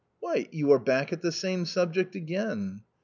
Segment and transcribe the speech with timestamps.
[0.19, 0.47] "Why!
[0.51, 2.81] you are back at the same subject again